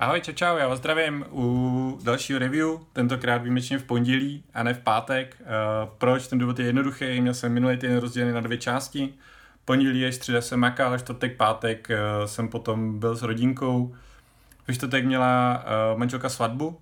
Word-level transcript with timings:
Ahoj, 0.00 0.20
čau, 0.20 0.32
čau, 0.32 0.56
já 0.56 0.68
vás 0.68 0.78
zdravím 0.78 1.24
u 1.30 1.98
dalšího 2.02 2.38
review, 2.38 2.68
tentokrát 2.92 3.38
výjimečně 3.38 3.78
v 3.78 3.84
pondělí 3.84 4.44
a 4.54 4.62
ne 4.62 4.74
v 4.74 4.78
pátek. 4.78 5.36
Uh, 5.40 5.90
proč? 5.98 6.28
Ten 6.28 6.38
důvod 6.38 6.58
je 6.58 6.66
jednoduchý, 6.66 7.20
měl 7.20 7.34
jsem 7.34 7.52
minulý 7.52 7.76
týden 7.76 7.98
rozdělený 7.98 8.34
na 8.34 8.40
dvě 8.40 8.58
části. 8.58 9.14
Pondělí 9.64 10.00
je 10.00 10.12
středa 10.12 10.40
jsem 10.40 10.60
makal, 10.60 10.98
čtvrtek, 10.98 11.36
pátek 11.36 11.88
uh, 11.90 12.26
jsem 12.26 12.48
potom 12.48 12.98
byl 12.98 13.16
s 13.16 13.22
rodinkou. 13.22 13.94
Ve 14.68 14.74
čtvrtek 14.74 15.04
měla 15.04 15.64
uh, 15.92 15.98
manželka 15.98 16.28
svatbu, 16.28 16.78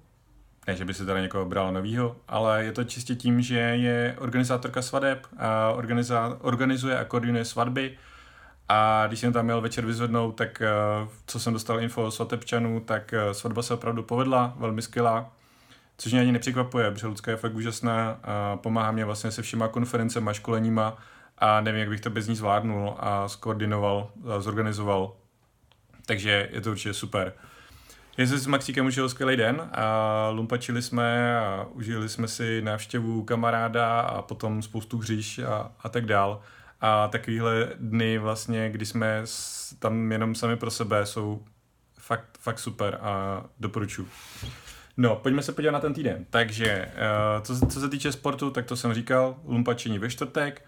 ne, 0.67 0.77
že 0.77 0.85
by 0.85 0.95
si 0.95 1.07
teda 1.07 1.21
někoho 1.21 1.45
brala 1.45 1.71
novýho, 1.71 2.17
ale 2.29 2.64
je 2.64 2.73
to 2.73 2.85
čistě 2.85 3.14
tím, 3.14 3.43
že 3.43 3.59
je 3.59 4.17
organizátorka 4.19 4.83
svadeb 4.83 5.27
a 5.39 5.73
organizuje 6.41 6.98
a 6.98 7.05
koordinuje 7.05 7.45
svatby 7.45 7.96
a 8.69 9.07
když 9.07 9.21
jsem 9.21 9.33
tam 9.33 9.45
měl 9.45 9.61
večer 9.61 9.87
vyzvednout, 9.87 10.32
tak 10.32 10.62
eh, 10.62 10.69
co 11.27 11.41
jsem 11.41 11.53
dostal 11.53 11.80
info 11.80 12.03
o 12.03 12.11
svatebčanů, 12.11 12.81
tak 12.81 13.12
eh, 13.12 13.35
svatba 13.35 13.62
se 13.62 13.75
opravdu 13.75 14.03
povedla, 14.03 14.55
velmi 14.57 14.82
skvělá. 14.82 15.32
Což 15.99 16.13
mě 16.13 16.21
ani 16.21 16.32
nepřekvapuje, 16.32 16.90
protože 16.90 17.07
Lucka 17.07 17.31
je 17.31 17.37
fakt 17.37 17.54
úžasná 17.54 18.21
pomáhá 18.57 18.93
mě 18.93 19.04
vlastně 19.04 19.31
se 19.31 19.43
všema 19.43 19.68
konferencemi 19.68 20.31
a 20.31 20.32
školeníma 20.32 20.99
a 21.39 21.61
nevím, 21.61 21.81
jak 21.81 21.89
bych 21.89 22.00
to 22.00 22.11
bez 22.11 22.29
ní 22.29 22.37
zvládnul 22.37 22.95
a 22.99 23.29
skoordinoval, 23.29 24.11
a 24.37 24.40
zorganizoval. 24.40 25.12
Takže 26.07 26.48
je 26.53 26.61
to 26.61 26.71
určitě 26.71 26.95
super. 26.95 27.32
Jsem 28.18 28.39
s 28.39 28.46
Maxíkem 28.46 28.87
užil 28.87 29.09
skvělý 29.09 29.37
den 29.37 29.68
a 29.73 30.29
lumpačili 30.32 30.82
jsme 30.82 31.39
a 31.39 31.67
užili 31.73 32.09
jsme 32.09 32.28
si 32.28 32.62
návštěvu 32.62 33.25
kamaráda 33.25 34.01
a 34.01 34.23
potom 34.23 34.62
spoustu 34.62 34.98
hříš 34.98 35.39
a, 35.39 35.70
a 35.83 35.89
tak 35.89 36.06
dál. 36.06 36.41
A 36.80 37.08
takovýhle 37.08 37.69
dny 37.78 38.19
vlastně, 38.19 38.70
kdy 38.70 38.86
jsme 38.86 39.22
tam 39.78 40.12
jenom 40.12 40.34
sami 40.34 40.56
pro 40.56 40.70
sebe, 40.70 41.06
jsou 41.06 41.44
fakt, 41.98 42.39
fakt 42.41 42.58
super 42.58 42.98
a 43.03 43.44
doporučuji. 43.61 44.08
No, 44.97 45.17
pojďme 45.17 45.42
se 45.42 45.53
podívat 45.53 45.72
na 45.72 45.81
ten 45.81 45.94
týden. 45.94 46.27
Takže, 46.31 46.67
eh, 46.67 46.92
co, 47.42 47.67
co 47.67 47.81
se 47.81 47.89
týče 47.89 48.12
sportu, 48.12 48.51
tak 48.51 48.67
to 48.67 48.77
jsem 48.77 48.95
říkal, 48.95 49.36
lumpačení 49.45 49.98
ve 49.98 50.11
čtvrtek, 50.11 50.64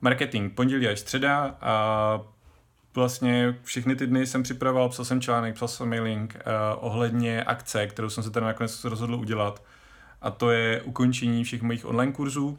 marketing 0.00 0.54
pondělí 0.54 0.88
až 0.88 1.00
středa 1.00 1.56
a 1.60 2.20
vlastně 2.94 3.58
všechny 3.62 3.96
ty 3.96 4.06
dny 4.06 4.26
jsem 4.26 4.42
připravoval, 4.42 4.88
psal 4.88 5.04
jsem 5.04 5.20
článek, 5.20 5.54
psal 5.54 5.68
jsem 5.68 5.88
mailing 5.88 6.34
uh, 6.36 6.86
ohledně 6.86 7.44
akce, 7.44 7.86
kterou 7.86 8.10
jsem 8.10 8.24
se 8.24 8.30
teda 8.30 8.46
nakonec 8.46 8.84
rozhodl 8.84 9.14
udělat. 9.14 9.62
A 10.20 10.30
to 10.30 10.50
je 10.50 10.82
ukončení 10.82 11.44
všech 11.44 11.62
mojich 11.62 11.84
online 11.84 12.12
kurzů, 12.12 12.58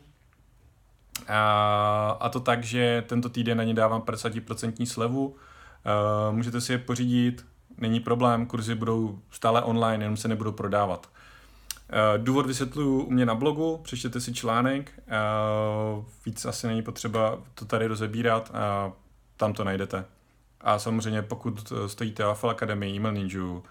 a, 1.28 2.18
a 2.20 2.30
to 2.30 2.40
tak, 2.40 2.64
že 2.64 3.04
tento 3.08 3.30
týden 3.30 3.58
na 3.58 3.64
ně 3.64 3.74
dávám 3.74 4.02
50% 4.02 4.86
slevu. 4.86 5.28
Uh, 5.28 6.36
můžete 6.36 6.62
si 6.62 6.72
je 6.72 6.78
pořídit, 6.78 7.46
není 7.78 8.00
problém, 8.00 8.46
kurzy 8.46 8.76
budou 8.76 9.20
stále 9.32 9.62
online, 9.62 10.04
jenom 10.04 10.18
se 10.18 10.28
nebudou 10.28 10.52
prodávat. 10.52 11.10
Uh, 11.10 12.24
důvod 12.24 12.46
vysvětluju 12.46 13.02
u 13.02 13.12
mě 13.12 13.26
na 13.26 13.36
blogu, 13.36 13.80
přečtěte 13.84 14.22
si 14.22 14.34
článek, 14.34 14.92
uh, 15.98 16.06
víc 16.26 16.46
asi 16.46 16.68
není 16.68 16.82
potřeba 16.82 17.38
to 17.56 17.66
tady 17.66 17.88
rozebírat 17.88 18.52
a 18.54 18.92
tam 19.38 19.54
to 19.54 19.64
najdete. 19.64 20.06
A 20.62 20.80
samozřejmě 20.80 21.22
pokud 21.22 21.74
stojíte 21.88 22.24
Afal 22.24 22.50
Academy, 22.50 22.90
e-mail 22.90 23.14
Ninja, 23.14 23.62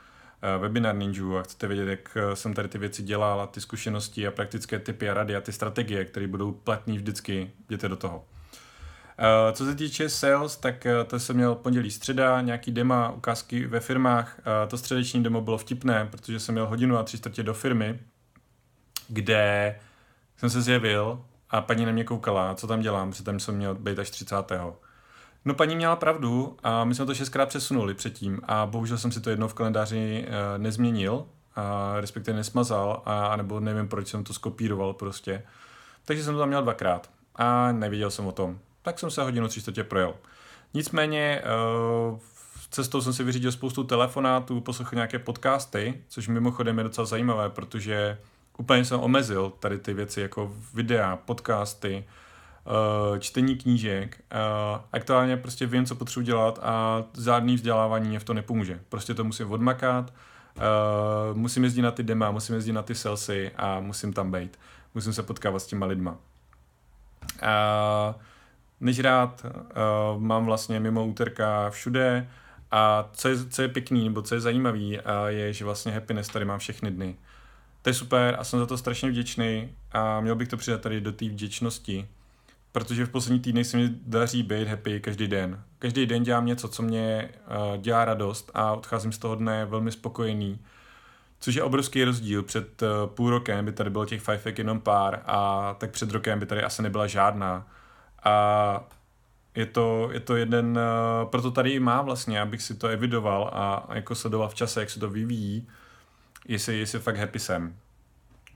webinar 0.59 0.95
Ninja 0.95 1.41
a 1.41 1.43
chcete 1.43 1.67
vědět, 1.67 1.89
jak 1.89 2.17
eh, 2.17 2.37
jsem 2.37 2.55
tady 2.55 2.69
ty 2.69 2.79
věci 2.79 3.03
dělal 3.03 3.41
a 3.41 3.47
ty 3.47 3.61
zkušenosti 3.61 4.27
a 4.27 4.31
praktické 4.31 4.79
typy 4.79 5.11
a 5.11 5.15
rady 5.15 5.37
a 5.37 5.41
ty 5.41 5.53
strategie, 5.53 6.05
které 6.05 6.27
budou 6.27 6.53
platní 6.53 6.97
vždycky, 6.97 7.51
jděte 7.69 7.89
do 7.89 7.97
toho. 7.97 8.25
Uh, 9.19 9.53
co 9.53 9.65
se 9.65 9.75
týče 9.75 10.09
sales, 10.09 10.57
tak 10.57 10.87
to 11.07 11.21
jsem 11.21 11.37
měl 11.37 11.55
pondělí 11.55 11.91
středa, 11.91 12.41
nějaký 12.41 12.73
dema, 12.73 13.11
ukázky 13.11 13.67
ve 13.67 13.81
firmách. 13.81 14.41
To 14.69 14.79
středeční 14.79 15.23
demo 15.23 15.41
bylo 15.41 15.59
vtipné, 15.59 16.09
protože 16.11 16.41
jsem 16.41 16.55
měl 16.55 16.67
hodinu 16.67 16.99
a 16.99 17.03
tři 17.03 17.19
čtvrtě 17.19 17.43
do 17.43 17.55
firmy, 17.55 18.01
kde 19.09 19.77
jsem 20.37 20.51
se 20.51 20.63
zjevil 20.63 21.25
a 21.51 21.61
paní 21.61 21.87
na 21.87 21.93
mě 21.93 22.05
koukala, 22.05 22.55
co 22.55 22.67
tam 22.67 22.81
dělám, 22.81 23.11
protože 23.11 23.23
tam 23.23 23.41
jsem 23.41 23.57
měl 23.57 23.75
být 23.75 23.99
až 23.99 24.11
30. 24.11 24.37
No 25.45 25.55
paní 25.55 25.77
měla 25.77 25.97
pravdu 25.97 26.57
a 26.63 26.85
my 26.85 26.95
jsme 26.95 27.07
to 27.07 27.15
šestkrát 27.15 27.49
přesunuli 27.49 27.95
předtím 27.95 28.41
a 28.45 28.67
bohužel 28.67 28.99
jsem 28.99 29.13
si 29.13 29.21
to 29.21 29.31
jednou 29.31 29.49
v 29.49 29.55
kalendáři 29.55 30.27
uh, 30.27 30.63
nezměnil, 30.63 31.27
a 31.57 31.95
respektive 32.01 32.37
nesmazal, 32.37 33.03
a, 33.05 33.37
nebo 33.37 33.61
nevím, 33.61 33.89
proč 33.89 34.09
jsem 34.09 34.25
to 34.25 34.33
skopíroval 34.33 34.93
prostě. 34.93 35.43
Takže 36.05 36.25
jsem 36.25 36.35
to 36.35 36.41
tam 36.41 36.49
měl 36.49 36.63
dvakrát 36.63 37.11
a 37.37 37.73
neviděl 37.73 38.11
jsem 38.11 38.27
o 38.27 38.33
tom. 38.33 38.59
Tak 38.83 38.99
jsem 38.99 39.11
se 39.11 39.23
hodinu 39.23 39.49
tři 39.49 39.61
čtvrtě 39.61 39.85
projel. 39.85 40.15
Nicméně 40.75 41.43
uh, 42.11 42.19
cestou 42.71 43.01
jsem 43.01 43.13
si 43.13 43.25
vyřídil 43.25 43.53
spoustu 43.53 43.85
telefonátů, 43.85 44.61
poslechl 44.61 44.95
nějaké 44.95 45.19
podcasty, 45.19 46.03
což 46.09 46.29
mimochodem 46.29 46.79
je 46.79 46.85
docela 46.85 47.05
zajímavé, 47.05 47.51
protože 47.51 48.19
úplně 48.59 48.85
jsem 48.85 49.01
omezil 49.01 49.53
tady 49.61 49.79
ty 49.79 49.95
věci 49.95 50.21
jako 50.21 50.53
videa, 50.75 51.17
podcasty, 51.17 52.05
Eh, 52.67 53.21
čtení 53.21 53.57
knížek. 53.57 54.25
Uh, 54.35 54.81
aktuálně 54.93 55.37
prostě 55.37 55.67
vím, 55.67 55.87
co 55.87 55.95
potřebuji 55.95 56.27
dělat 56.27 56.59
a 56.63 57.05
žádný 57.25 57.55
vzdělávání 57.55 58.09
mě 58.09 58.19
v 58.19 58.25
to 58.25 58.35
nepomůže. 58.35 58.81
Prostě 58.89 59.15
to 59.15 59.25
musím 59.25 59.51
odmakat, 59.51 60.13
uh, 60.57 61.37
musím 61.37 61.65
jezdit 61.65 61.83
na 61.83 61.91
ty 61.91 62.03
dema, 62.03 62.31
musím 62.31 62.55
jezdit 62.55 62.73
na 62.73 62.83
ty 62.83 62.95
salesy 62.95 63.51
a 63.57 63.81
musím 63.81 64.13
tam 64.13 64.31
být. 64.33 64.59
Musím 64.95 65.13
se 65.13 65.23
potkávat 65.23 65.63
s 65.63 65.67
těma 65.67 65.87
lidma. 65.87 66.17
Než 68.81 69.01
rád 69.01 69.47
mám 70.19 70.45
vlastně 70.45 70.81
mimo 70.81 71.07
úterka 71.07 71.71
všude 71.71 72.29
a 72.71 73.09
co 73.13 73.29
je, 73.29 73.47
co 73.47 73.63
je 73.63 73.69
pěkný, 73.69 74.05
nebo 74.05 74.23
co 74.23 74.35
je 74.35 74.41
zajímavý, 74.41 74.99
je, 75.27 75.53
že 75.53 75.65
vlastně 75.65 75.93
happiness 75.93 76.29
tady 76.29 76.45
mám 76.45 76.59
všechny 76.59 76.91
dny. 76.91 77.17
To 77.83 77.91
je 77.91 77.95
super 77.95 78.37
a 78.39 78.45
jsem 78.45 78.59
za 78.59 78.67
to 78.67 78.79
strašně 78.79 79.11
vděčný 79.11 79.73
a 79.93 80.21
měl 80.21 80.37
bych 80.37 80.49
to 80.49 80.57
přidat 80.57 80.81
tady 80.81 81.01
do 81.01 81.13
té 81.13 81.25
vděčnosti 81.25 82.09
protože 82.73 83.07
v 83.07 83.11
poslední 83.11 83.41
týdnech 83.41 83.67
se 83.67 83.77
mi 83.77 83.89
daří 84.07 84.43
být 84.43 84.69
happy 84.69 85.01
každý 85.01 85.29
den. 85.29 85.63
Každý 85.79 86.07
den 86.07 86.23
dělám 86.23 86.47
něco, 86.47 86.69
co 86.69 86.83
mě 86.83 87.29
uh, 87.31 87.77
dělá 87.77 88.05
radost 88.05 88.51
a 88.55 88.73
odcházím 88.73 89.13
z 89.13 89.19
toho 89.19 89.35
dne 89.35 89.65
velmi 89.65 89.93
spokojený. 89.93 90.59
Což 91.41 91.55
je 91.55 91.63
obrovský 91.63 92.05
rozdíl. 92.05 92.43
Před 92.43 92.83
uh, 92.83 92.89
půl 93.07 93.31
rokem 93.31 93.65
by 93.65 93.73
tady 93.73 93.91
bylo 93.91 94.07
těch 94.07 94.23
fajfek 94.23 94.59
jenom 94.59 94.81
pár 94.81 95.23
a 95.27 95.75
tak 95.79 95.91
před 95.91 96.11
rokem 96.11 96.39
by 96.39 96.47
tady 96.47 96.63
asi 96.63 96.83
nebyla 96.83 97.07
žádná. 97.07 97.67
A 98.25 98.85
je 99.55 99.67
to, 99.67 100.09
je 100.13 100.21
to 100.21 100.37
jeden, 100.37 100.79
uh, 100.79 101.31
proto 101.31 101.51
tady 101.51 101.71
i 101.71 101.81
mám 101.81 102.05
vlastně, 102.05 102.41
abych 102.41 102.63
si 102.63 102.75
to 102.75 102.89
evidoval 102.89 103.51
a, 103.53 103.75
a 103.75 103.95
jako 103.95 104.15
sledoval 104.15 104.49
v 104.49 104.55
čase, 104.55 104.81
jak 104.81 104.91
se 104.91 105.01
to 105.01 105.11
vyvíjí, 105.11 105.69
jestli, 106.49 106.79
jestli 106.79 106.99
fakt 106.99 107.17
happy 107.17 107.39
jsem. 107.39 107.77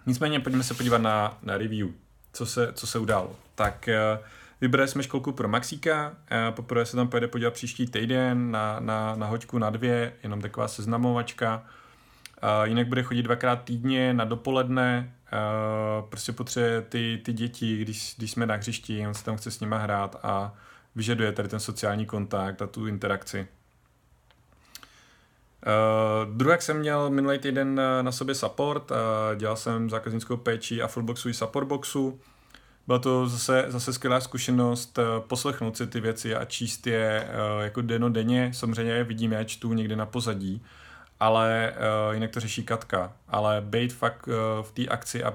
Nicméně 0.06 0.40
pojďme 0.40 0.62
se 0.62 0.74
podívat 0.74 0.98
na, 0.98 1.38
na 1.42 1.58
review 1.58 1.88
co 2.36 2.46
se, 2.46 2.72
co 2.72 2.86
se 2.86 2.98
událo. 2.98 3.36
Tak 3.54 3.88
eh, 3.88 4.18
vybrali 4.60 4.88
jsme 4.88 5.02
školku 5.02 5.32
pro 5.32 5.48
Maxíka, 5.48 6.14
eh, 6.30 6.52
poprvé 6.52 6.86
se 6.86 6.96
tam 6.96 7.08
pojede 7.08 7.28
podívat 7.28 7.54
příští 7.54 7.86
týden 7.86 8.50
na, 8.50 8.80
na, 8.80 9.14
na 9.16 9.26
hoďku 9.26 9.58
na 9.58 9.70
dvě, 9.70 10.12
jenom 10.22 10.40
taková 10.40 10.68
seznamovačka. 10.68 11.64
Uh, 12.42 12.68
jinak 12.68 12.88
bude 12.88 13.02
chodit 13.02 13.22
dvakrát 13.22 13.64
týdně 13.64 14.14
na 14.14 14.24
dopoledne, 14.24 15.12
prostě 16.08 16.32
potřebuje 16.32 16.82
ty, 16.82 17.20
ty 17.24 17.32
děti, 17.32 17.78
když, 17.78 18.14
když 18.18 18.30
jsme 18.30 18.46
na 18.46 18.54
hřišti, 18.54 19.06
on 19.06 19.14
se 19.14 19.24
tam 19.24 19.36
chce 19.36 19.50
s 19.50 19.60
nima 19.60 19.78
hrát 19.78 20.16
a 20.22 20.54
vyžaduje 20.94 21.32
tady 21.32 21.48
ten 21.48 21.60
sociální 21.60 22.06
kontakt 22.06 22.62
a 22.62 22.66
tu 22.66 22.86
interakci. 22.86 23.46
Uh, 25.66 26.34
druhak 26.34 26.62
jsem 26.62 26.78
měl 26.78 27.10
minulý 27.10 27.38
týden 27.38 27.80
na 28.02 28.12
sobě 28.12 28.34
support, 28.34 28.90
uh, 28.90 28.96
dělal 29.36 29.56
jsem 29.56 29.90
zákaznickou 29.90 30.36
péči 30.36 30.82
a 30.82 30.86
fullboxu 30.86 31.28
i 31.28 31.34
supportboxu. 31.34 32.20
Byla 32.86 32.98
to 32.98 33.28
zase, 33.28 33.64
zase 33.68 33.92
skvělá 33.92 34.20
zkušenost 34.20 34.98
uh, 34.98 35.04
poslechnout 35.20 35.76
si 35.76 35.86
ty 35.86 36.00
věci 36.00 36.36
a 36.36 36.44
číst 36.44 36.86
je 36.86 37.28
uh, 37.56 37.62
jako 37.62 37.82
denně. 38.08 38.50
Samozřejmě 38.54 38.92
je 38.92 39.04
vidím, 39.04 39.32
já 39.32 39.44
čtu 39.44 39.72
někde 39.72 39.96
na 39.96 40.06
pozadí, 40.06 40.62
ale 41.20 41.74
uh, 42.08 42.14
jinak 42.14 42.30
to 42.30 42.40
řeší 42.40 42.64
Katka. 42.64 43.12
Ale 43.28 43.60
být 43.60 43.92
fakt 43.92 44.28
uh, 44.28 44.34
v 44.62 44.72
té 44.72 44.86
akci 44.86 45.24
a 45.24 45.34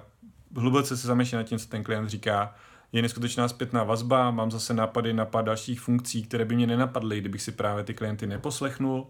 hluboce 0.55 0.97
se 0.97 1.07
zamešit 1.07 1.35
nad 1.35 1.44
tím, 1.44 1.59
co 1.59 1.67
ten 1.67 1.83
klient 1.83 2.09
říká, 2.09 2.55
je 2.91 3.01
neskutečná 3.01 3.47
zpětná 3.47 3.83
vazba, 3.83 4.31
mám 4.31 4.51
zase 4.51 4.73
nápady 4.73 5.13
na 5.13 5.25
pár 5.25 5.44
dalších 5.44 5.81
funkcí, 5.81 6.23
které 6.23 6.45
by 6.45 6.55
mě 6.55 6.67
nenapadly, 6.67 7.19
kdybych 7.19 7.41
si 7.41 7.51
právě 7.51 7.83
ty 7.83 7.94
klienty 7.94 8.27
neposlechnul 8.27 9.07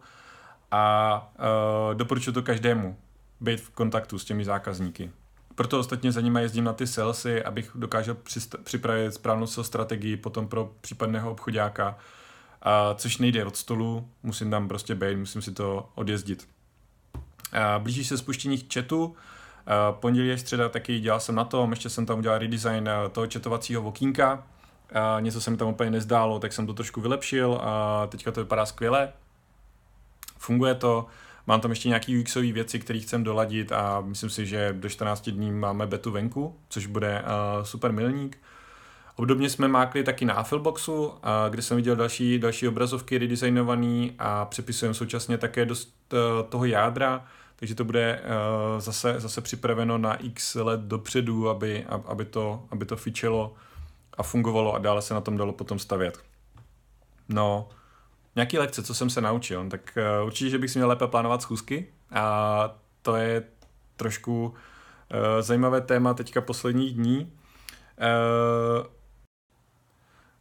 a 0.71 1.31
uh, 1.39 1.95
doporučuji 1.95 2.31
to 2.31 2.41
každému, 2.41 2.97
být 3.39 3.61
v 3.61 3.69
kontaktu 3.69 4.19
s 4.19 4.25
těmi 4.25 4.45
zákazníky. 4.45 5.11
Proto 5.55 5.79
ostatně 5.79 6.11
za 6.11 6.21
nimi 6.21 6.41
jezdím 6.41 6.63
na 6.63 6.73
ty 6.73 6.87
salesy, 6.87 7.43
abych 7.43 7.71
dokázal 7.75 8.15
připravit 8.63 9.13
správnou 9.13 9.47
strategii 9.47 10.17
potom 10.17 10.47
pro 10.47 10.71
případného 10.81 11.31
obchodáka, 11.31 11.97
a 12.61 12.93
což 12.93 13.17
nejde 13.17 13.45
od 13.45 13.57
stolu, 13.57 14.07
musím 14.23 14.51
tam 14.51 14.67
prostě 14.67 14.95
být, 14.95 15.15
musím 15.15 15.41
si 15.41 15.51
to 15.51 15.89
odjezdit. 15.95 16.47
A 17.51 17.79
blíží 17.79 18.03
se 18.03 18.17
spuštění 18.17 18.57
chatu, 18.73 19.15
a 19.67 19.91
pondělí 19.91 20.31
až 20.31 20.41
středa 20.41 20.69
taky 20.69 20.99
dělal 20.99 21.19
jsem 21.19 21.35
na 21.35 21.43
tom, 21.43 21.69
ještě 21.69 21.89
jsem 21.89 22.05
tam 22.05 22.19
udělal 22.19 22.37
redesign 22.37 22.89
toho 23.11 23.27
chatovacího 23.33 23.83
okýnka, 23.83 24.43
a 24.93 25.19
něco 25.19 25.41
se 25.41 25.51
mi 25.51 25.57
tam 25.57 25.67
úplně 25.67 25.91
nezdálo, 25.91 26.39
tak 26.39 26.53
jsem 26.53 26.67
to 26.67 26.73
trošku 26.73 27.01
vylepšil 27.01 27.59
a 27.63 28.07
teďka 28.07 28.31
to 28.31 28.41
vypadá 28.41 28.65
skvěle 28.65 29.13
funguje 30.41 30.75
to 30.75 31.07
Mám 31.47 31.61
tam 31.61 31.71
ještě 31.71 31.87
nějaký 31.87 32.19
UXové 32.19 32.51
věci, 32.51 32.79
které 32.79 32.99
chcem 32.99 33.23
doladit 33.23 33.71
a 33.71 34.01
myslím 34.01 34.29
si, 34.29 34.45
že 34.45 34.73
do 34.73 34.89
14 34.89 35.29
dní 35.29 35.51
máme 35.51 35.87
betu 35.87 36.11
venku, 36.11 36.55
což 36.69 36.85
bude 36.85 37.21
uh, 37.21 37.63
super 37.63 37.91
milník. 37.91 38.37
Obdobně 39.15 39.49
jsme 39.49 39.67
mákli 39.67 40.03
taky 40.03 40.25
na 40.25 40.33
Affilboxu, 40.33 41.05
uh, 41.05 41.13
kde 41.49 41.61
jsem 41.61 41.77
viděl 41.77 41.95
další, 41.95 42.39
další 42.39 42.67
obrazovky 42.67 43.17
redesignované 43.17 44.09
a 44.19 44.45
přepisujeme 44.45 44.93
současně 44.93 45.37
také 45.37 45.65
dost 45.65 46.13
uh, 46.13 46.19
toho 46.49 46.65
jádra, 46.65 47.25
takže 47.55 47.75
to 47.75 47.83
bude 47.83 48.21
zase, 48.77 49.19
zase 49.19 49.41
připraveno 49.41 49.97
na 49.97 50.15
x 50.15 50.55
let 50.55 50.79
dopředu, 50.79 51.49
aby, 51.49 51.85
aby, 52.05 52.25
to, 52.25 52.63
aby 52.71 52.85
to 52.85 52.95
fičelo 52.95 53.53
a 54.17 54.23
fungovalo 54.23 54.73
a 54.73 54.79
dále 54.79 55.01
se 55.01 55.13
na 55.13 55.21
tom 55.21 55.37
dalo 55.37 55.53
potom 55.53 55.79
stavět. 55.79 56.19
No, 57.29 57.69
nějaký 58.35 58.57
lekce, 58.57 58.83
co 58.83 58.93
jsem 58.93 59.09
se 59.09 59.21
naučil, 59.21 59.69
tak 59.69 59.97
uh, 60.21 60.27
určitě, 60.27 60.49
že 60.49 60.57
bych 60.57 60.71
si 60.71 60.79
měl 60.79 60.89
lépe 60.89 61.07
plánovat 61.07 61.41
schůzky 61.41 61.87
a 62.11 62.75
to 63.01 63.15
je 63.15 63.43
trošku 63.95 64.45
uh, 64.45 64.55
zajímavé 65.39 65.81
téma 65.81 66.13
teďka 66.13 66.41
posledních 66.41 66.93
dní. 66.93 67.31
Uh, 68.01 68.85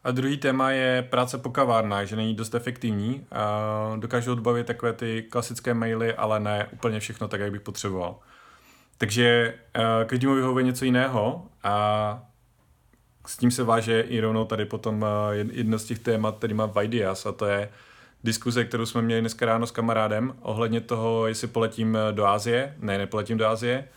a 0.04 0.10
druhý 0.10 0.38
téma 0.38 0.70
je 0.70 1.02
práce 1.02 1.38
po 1.38 1.50
kavárnách, 1.50 2.06
že 2.06 2.16
není 2.16 2.34
dost 2.34 2.54
efektivní. 2.54 3.26
Dokážu 3.96 4.32
odbavit 4.32 4.66
takové 4.66 4.92
ty 4.92 5.22
klasické 5.22 5.74
maily, 5.74 6.14
ale 6.14 6.40
ne 6.40 6.68
úplně 6.72 7.00
všechno 7.00 7.28
tak, 7.28 7.40
jak 7.40 7.52
bych 7.52 7.60
potřeboval. 7.60 8.18
Takže 8.98 9.54
každému 10.06 10.34
vyhovuje 10.34 10.64
něco 10.64 10.84
jiného 10.84 11.46
a 11.62 12.22
s 13.26 13.36
tím 13.36 13.50
se 13.50 13.64
váže 13.64 14.00
i 14.00 14.20
rovnou 14.20 14.44
tady 14.44 14.64
potom 14.64 15.02
uh, 15.02 15.08
jedno 15.52 15.78
z 15.78 15.84
těch 15.84 15.98
témat, 15.98 16.36
který 16.38 16.54
má 16.54 16.66
Vidias 16.66 17.26
a 17.26 17.32
to 17.32 17.46
je 17.46 17.70
diskuze, 18.24 18.64
kterou 18.64 18.86
jsme 18.86 19.02
měli 19.02 19.20
dneska 19.20 19.46
ráno 19.46 19.66
s 19.66 19.70
kamarádem 19.70 20.34
ohledně 20.40 20.80
toho, 20.80 21.26
jestli 21.26 21.48
poletím 21.48 21.98
do 22.10 22.26
Ázie. 22.26 22.74
Ne, 22.78 22.98
nepoletím 22.98 23.38
do 23.38 23.46
Ázie, 23.46 23.88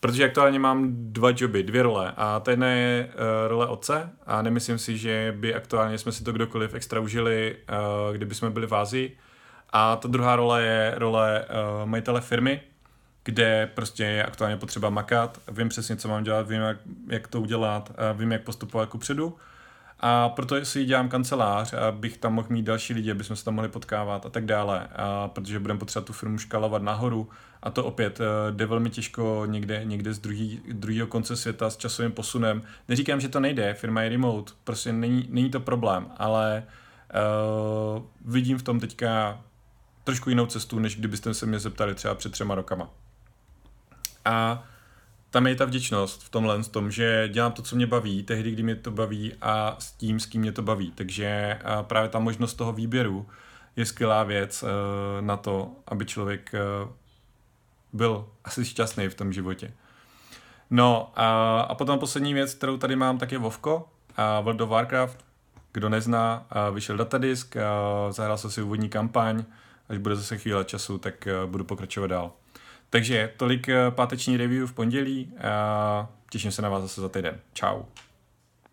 Protože 0.00 0.24
aktuálně 0.24 0.58
mám 0.58 0.88
dva 0.90 1.28
joby, 1.36 1.62
dvě 1.62 1.82
role 1.82 2.12
a 2.16 2.40
ta 2.40 2.50
jedna 2.50 2.68
je 2.68 3.08
uh, 3.08 3.48
role 3.48 3.66
otce 3.66 4.10
a 4.26 4.42
nemyslím 4.42 4.78
si, 4.78 4.98
že 4.98 5.34
by 5.36 5.54
aktuálně 5.54 5.98
jsme 5.98 6.12
si 6.12 6.24
to 6.24 6.32
kdokoliv 6.32 6.74
extra 6.74 7.00
užili, 7.00 7.56
kdyby 8.12 8.34
jsme 8.34 8.50
byli 8.50 8.66
v 8.66 8.74
Ázii. 8.74 9.16
A 9.70 9.96
ta 9.96 10.08
druhá 10.08 10.36
role 10.36 10.62
je 10.62 10.94
role 10.96 11.44
majitele 11.84 12.20
firmy, 12.20 12.60
kde 13.28 13.70
prostě 13.74 14.04
je 14.04 14.24
aktuálně 14.24 14.56
potřeba 14.56 14.90
makat, 14.90 15.40
vím 15.52 15.68
přesně, 15.68 15.96
co 15.96 16.08
mám 16.08 16.24
dělat, 16.24 16.48
vím, 16.48 16.60
jak, 16.60 16.76
jak 17.08 17.28
to 17.28 17.40
udělat, 17.40 17.92
vím, 18.14 18.32
jak 18.32 18.42
postupovat 18.42 18.82
jako 18.82 18.98
předu. 18.98 19.36
A 20.00 20.28
proto 20.28 20.64
si 20.64 20.84
dělám 20.84 21.08
kancelář, 21.08 21.72
abych 21.72 22.18
tam 22.18 22.34
mohl 22.34 22.48
mít 22.50 22.62
další 22.62 22.94
lidi, 22.94 23.10
aby 23.10 23.24
jsme 23.24 23.36
se 23.36 23.44
tam 23.44 23.54
mohli 23.54 23.68
potkávat 23.68 24.26
a 24.26 24.28
tak 24.28 24.44
dále. 24.44 24.88
A 24.96 25.28
protože 25.28 25.58
budeme 25.58 25.80
potřebovat 25.80 26.06
tu 26.06 26.12
firmu 26.12 26.38
škalovat 26.38 26.82
nahoru. 26.82 27.28
A 27.62 27.70
to 27.70 27.84
opět 27.84 28.20
uh, 28.20 28.26
jde 28.56 28.66
velmi 28.66 28.90
těžko 28.90 29.42
někde, 29.46 29.84
někde 29.84 30.14
z 30.14 30.18
druhý, 30.18 30.60
druhého 30.72 31.06
konce 31.06 31.36
světa 31.36 31.70
s 31.70 31.76
časovým 31.76 32.12
posunem. 32.12 32.62
Neříkám, 32.88 33.20
že 33.20 33.28
to 33.28 33.40
nejde, 33.40 33.74
firma 33.74 34.02
je 34.02 34.08
remote, 34.08 34.52
prostě 34.64 34.92
není, 34.92 35.28
není 35.30 35.50
to 35.50 35.60
problém, 35.60 36.06
ale 36.16 36.64
uh, 37.96 38.02
vidím 38.24 38.58
v 38.58 38.62
tom 38.62 38.80
teďka 38.80 39.40
trošku 40.04 40.30
jinou 40.30 40.46
cestu, 40.46 40.78
než 40.78 40.96
kdybyste 40.96 41.34
se 41.34 41.46
mě 41.46 41.58
zeptali 41.58 41.94
třeba 41.94 42.14
před 42.14 42.32
třema 42.32 42.54
rokama. 42.54 42.90
A 44.28 44.64
tam 45.30 45.46
je 45.46 45.54
ta 45.54 45.64
vděčnost 45.64 46.22
v 46.22 46.28
tomhle, 46.28 46.62
v 46.62 46.68
tom, 46.68 46.90
že 46.90 47.28
dělám 47.32 47.52
to, 47.52 47.62
co 47.62 47.76
mě 47.76 47.86
baví, 47.86 48.22
tehdy, 48.22 48.50
kdy 48.50 48.62
mě 48.62 48.76
to 48.76 48.90
baví 48.90 49.32
a 49.40 49.76
s 49.78 49.92
tím, 49.92 50.20
s 50.20 50.26
kým 50.26 50.40
mě 50.40 50.52
to 50.52 50.62
baví. 50.62 50.92
Takže 50.94 51.58
právě 51.82 52.08
ta 52.08 52.18
možnost 52.18 52.54
toho 52.54 52.72
výběru 52.72 53.26
je 53.76 53.86
skvělá 53.86 54.24
věc 54.24 54.62
uh, 54.62 54.68
na 55.20 55.36
to, 55.36 55.70
aby 55.86 56.04
člověk 56.04 56.54
uh, 56.84 56.90
byl 57.92 58.28
asi 58.44 58.64
šťastný 58.64 59.08
v 59.08 59.14
tom 59.14 59.32
životě. 59.32 59.72
No 60.70 61.12
a, 61.16 61.60
a 61.60 61.74
potom 61.74 61.98
poslední 61.98 62.34
věc, 62.34 62.54
kterou 62.54 62.76
tady 62.76 62.96
mám, 62.96 63.18
tak 63.18 63.32
je 63.32 63.38
Vovko 63.38 63.88
a 64.16 64.40
World 64.40 64.60
of 64.60 64.68
Warcraft. 64.68 65.24
Kdo 65.72 65.88
nezná, 65.88 66.46
uh, 66.68 66.74
vyšel 66.74 66.96
datadisk, 66.96 67.56
zahrál 68.10 68.38
jsem 68.38 68.50
si 68.50 68.62
úvodní 68.62 68.88
kampaň, 68.88 69.44
až 69.88 69.98
bude 69.98 70.16
zase 70.16 70.38
chvíle 70.38 70.64
času, 70.64 70.98
tak 70.98 71.28
budu 71.46 71.64
pokračovat 71.64 72.06
dál. 72.06 72.32
Takže 72.90 73.32
tolik 73.36 73.68
páteční 73.90 74.36
review 74.36 74.66
v 74.66 74.72
pondělí 74.72 75.32
těším 76.30 76.52
se 76.52 76.62
na 76.62 76.68
vás 76.68 76.82
zase 76.82 77.00
za 77.00 77.08
týden. 77.08 77.40
Ciao. 77.54 77.86